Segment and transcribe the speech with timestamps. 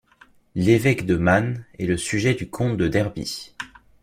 [0.55, 3.53] L’évêque de Man est le sujet du comte de Derby.